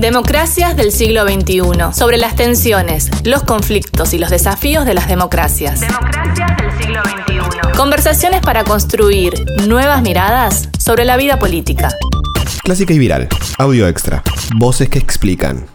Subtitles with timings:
[0.00, 1.92] Democracias del siglo XXI.
[1.92, 5.80] Sobre las tensiones, los conflictos y los desafíos de las democracias.
[5.80, 7.76] Democracias del siglo XXI.
[7.76, 9.34] Conversaciones para construir
[9.68, 11.90] nuevas miradas sobre la vida política.
[12.62, 13.28] Clásica y viral.
[13.58, 14.22] Audio extra.
[14.56, 15.66] Voces que explican.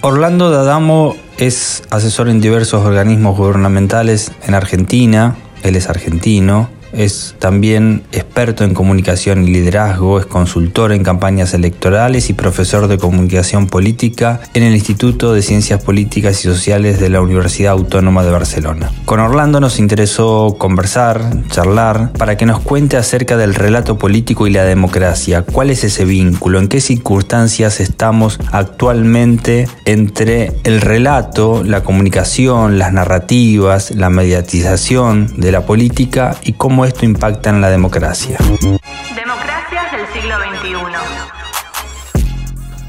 [0.00, 5.36] Orlando D'Adamo es asesor en diversos organismos gubernamentales en Argentina.
[5.62, 12.30] Él es argentino es también experto en comunicación y liderazgo, es consultor en campañas electorales
[12.30, 17.20] y profesor de comunicación política en el Instituto de Ciencias Políticas y Sociales de la
[17.20, 18.90] Universidad Autónoma de Barcelona.
[19.04, 24.50] Con Orlando nos interesó conversar, charlar, para que nos cuente acerca del relato político y
[24.50, 25.42] la democracia.
[25.42, 26.58] ¿Cuál es ese vínculo?
[26.58, 35.52] ¿En qué circunstancias estamos actualmente entre el relato, la comunicación, las narrativas, la mediatización de
[35.52, 38.38] la política y cómo esto impacta en la democracia.
[38.38, 40.74] Democracias del siglo XXI.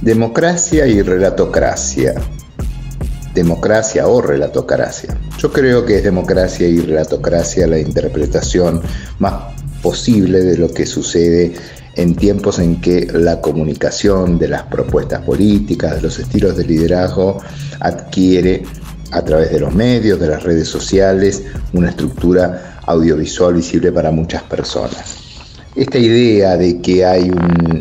[0.02, 2.14] Democracia y relatocracia.
[3.34, 5.18] Democracia o relatocracia.
[5.38, 8.82] Yo creo que es democracia y relatocracia la interpretación
[9.20, 9.34] más
[9.82, 11.54] posible de lo que sucede
[11.96, 17.42] en tiempos en que la comunicación de las propuestas políticas, de los estilos de liderazgo,
[17.80, 18.64] adquiere
[19.12, 21.44] a través de los medios, de las redes sociales,
[21.74, 25.26] una estructura audiovisual visible para muchas personas.
[25.76, 27.30] Esta idea de que hay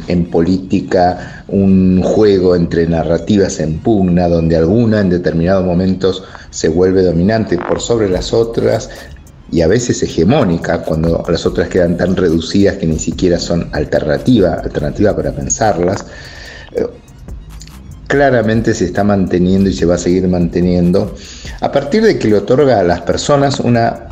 [0.09, 7.03] en política un juego entre narrativas en pugna, donde alguna en determinados momentos se vuelve
[7.03, 8.91] dominante por sobre las otras
[9.53, 14.55] y a veces hegemónica, cuando las otras quedan tan reducidas que ni siquiera son alternativa,
[14.55, 16.05] alternativa para pensarlas,
[16.73, 16.87] eh,
[18.09, 21.15] claramente se está manteniendo y se va a seguir manteniendo
[21.61, 24.09] a partir de que le otorga a las personas una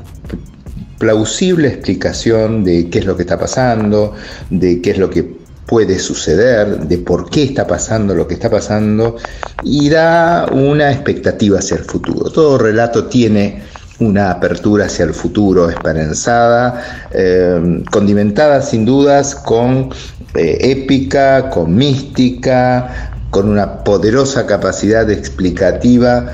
[1.02, 4.14] plausible explicación de qué es lo que está pasando,
[4.50, 5.24] de qué es lo que
[5.66, 9.16] puede suceder, de por qué está pasando lo que está pasando
[9.64, 12.30] y da una expectativa hacia el futuro.
[12.30, 13.64] Todo relato tiene
[13.98, 19.90] una apertura hacia el futuro esperanzada, eh, condimentada sin dudas con
[20.34, 26.26] eh, épica, con mística, con una poderosa capacidad explicativa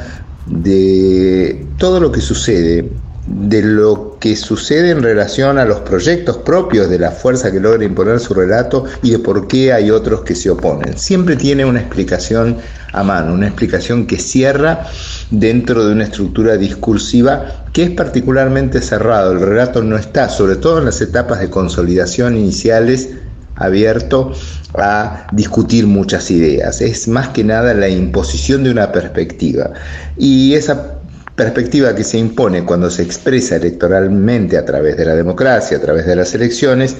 [0.44, 2.90] de todo lo que sucede
[3.28, 7.84] de lo que sucede en relación a los proyectos propios de la fuerza que logra
[7.84, 10.96] imponer su relato y de por qué hay otros que se oponen.
[10.96, 12.56] Siempre tiene una explicación
[12.92, 14.86] a mano, una explicación que cierra
[15.30, 19.32] dentro de una estructura discursiva que es particularmente cerrado.
[19.32, 23.10] El relato no está, sobre todo en las etapas de consolidación iniciales,
[23.56, 24.32] abierto
[24.74, 26.80] a discutir muchas ideas.
[26.80, 29.70] Es más que nada la imposición de una perspectiva.
[30.16, 30.97] Y esa
[31.38, 36.04] perspectiva que se impone cuando se expresa electoralmente a través de la democracia, a través
[36.04, 36.96] de las elecciones,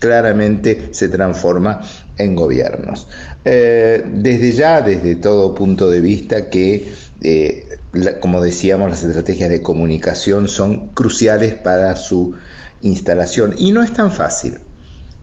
[0.00, 1.80] claramente se transforma
[2.18, 3.06] en gobiernos.
[3.44, 7.78] Eh, desde ya, desde todo punto de vista que, eh,
[8.20, 12.34] como decíamos, las estrategias de comunicación son cruciales para su
[12.82, 14.58] instalación y no es tan fácil.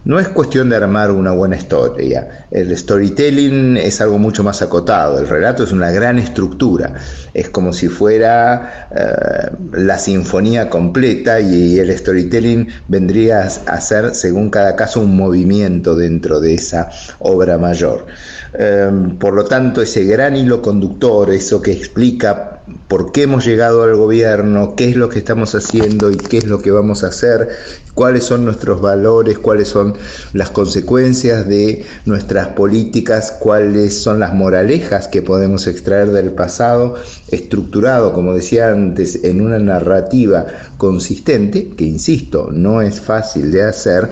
[0.06, 2.46] No es cuestión de armar una buena historia.
[2.52, 5.18] El storytelling es algo mucho más acotado.
[5.18, 6.94] El relato es una gran estructura.
[7.34, 14.48] Es como si fuera eh, la sinfonía completa y el storytelling vendría a ser, según
[14.48, 16.88] cada caso, un movimiento dentro de esa
[17.18, 18.06] obra mayor.
[18.54, 18.88] Eh,
[19.18, 22.55] por lo tanto, ese gran hilo conductor, eso que explica
[22.88, 26.46] por qué hemos llegado al gobierno, qué es lo que estamos haciendo y qué es
[26.46, 27.48] lo que vamos a hacer,
[27.94, 29.94] cuáles son nuestros valores, cuáles son
[30.32, 36.96] las consecuencias de nuestras políticas, cuáles son las moralejas que podemos extraer del pasado,
[37.28, 44.10] estructurado, como decía antes, en una narrativa consistente, que insisto, no es fácil de hacer,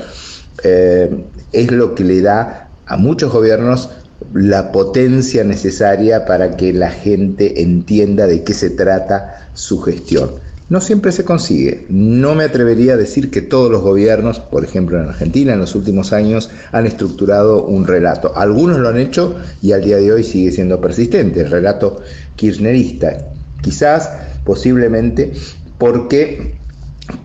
[0.63, 3.91] eh, es lo que le da a muchos gobiernos
[4.33, 10.31] la potencia necesaria para que la gente entienda de qué se trata su gestión.
[10.71, 11.85] No siempre se consigue.
[11.91, 15.75] No me atrevería a decir que todos los gobiernos, por ejemplo en Argentina, en los
[15.75, 18.33] últimos años han estructurado un relato.
[18.35, 22.01] Algunos lo han hecho y al día de hoy sigue siendo persistente, el relato
[22.37, 23.29] kirchnerista.
[23.61, 24.11] Quizás,
[24.45, 25.33] posiblemente,
[25.79, 26.54] porque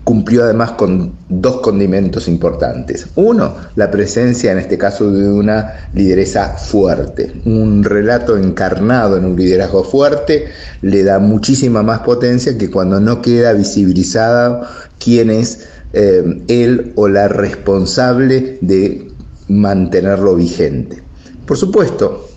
[0.04, 3.08] cumplió además con dos condimentos importantes.
[3.16, 7.32] Uno, la presencia en este caso de una lideresa fuerte.
[7.46, 10.48] Un relato encarnado en un liderazgo fuerte
[10.82, 17.08] le da muchísima más potencia que cuando no queda visibilizada quién es eh, él o
[17.08, 19.10] la responsable de
[19.48, 21.02] mantenerlo vigente.
[21.46, 22.28] Por supuesto,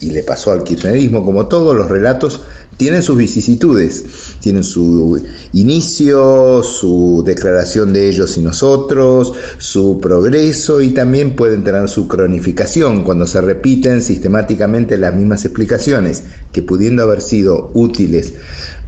[0.00, 2.40] y le pasó al kirchnerismo, como todos los relatos
[2.80, 4.06] tienen sus vicisitudes,
[4.40, 5.22] tienen su
[5.52, 13.04] inicio, su declaración de ellos y nosotros, su progreso y también pueden tener su cronificación
[13.04, 16.22] cuando se repiten sistemáticamente las mismas explicaciones
[16.52, 18.32] que pudiendo haber sido útiles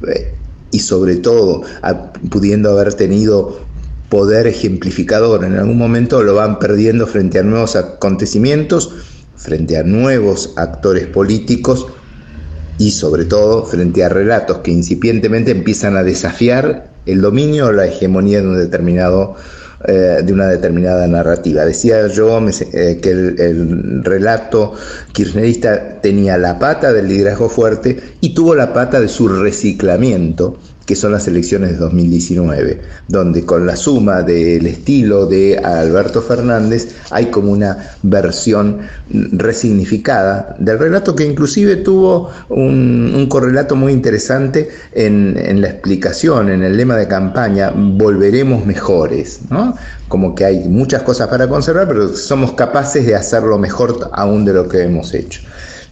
[0.08, 0.32] eh,
[0.70, 1.60] y sobre todo
[2.30, 3.60] pudiendo haber tenido
[4.08, 5.44] poder ejemplificador.
[5.44, 8.90] En algún momento lo van perdiendo frente a nuevos acontecimientos,
[9.36, 11.88] frente a nuevos actores políticos
[12.78, 17.86] y sobre todo frente a relatos que incipientemente empiezan a desafiar el dominio o la
[17.86, 18.68] hegemonía de
[19.84, 21.64] eh, una determinada narrativa.
[21.64, 24.74] Decía yo eh, que el, relato
[25.12, 30.56] kirchnerista tenía la pata del liderazgo fuerte y tuvo la pata de su reciclamiento
[30.86, 36.94] que son las elecciones de 2019, donde con la suma del estilo de Alberto Fernández
[37.10, 38.80] hay como una versión
[39.10, 46.76] resignificada del relato que inclusive tuvo un, correlato muy interesante en, la explicación, en el
[46.76, 49.40] lema de campaña, volveremos mejores,
[50.08, 54.52] como que hay muchas cosas para conservar, pero somos capaces de hacerlo mejor aún de
[54.52, 55.40] lo que hemos hecho.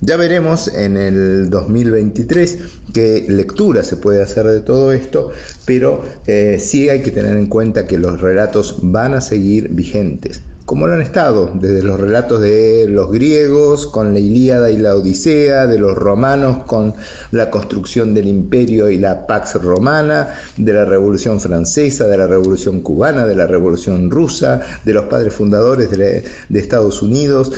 [0.02, 2.58] Ya veremos en el 2023
[2.94, 5.30] qué lectura se puede hacer de todo esto,
[5.66, 10.42] pero eh, sí hay que tener en cuenta que los relatos van a seguir vigentes
[10.70, 14.94] como lo han estado, desde los relatos de los griegos con la Ilíada y la
[14.94, 16.94] Odisea, de los romanos con
[17.32, 22.82] la construcción del imperio y la Pax Romana, de la Revolución Francesa, de la Revolución
[22.82, 27.50] Cubana, de la Revolución Rusa, de los padres fundadores de, de Estados Unidos,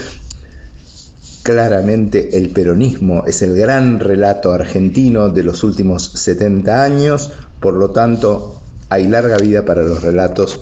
[1.42, 7.90] Claramente el peronismo es el gran relato argentino de los últimos 70 años, por lo
[7.90, 10.60] tanto hay larga vida para los relatos,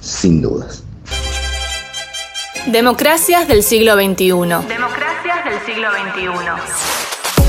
[0.00, 0.84] sin dudas.
[2.66, 4.26] Democracias del siglo XXI.
[4.26, 6.92] Democracias del siglo XXI.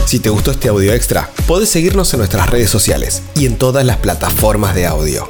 [0.05, 3.85] Si te gustó este audio extra, podés seguirnos en nuestras redes sociales y en todas
[3.85, 5.29] las plataformas de audio.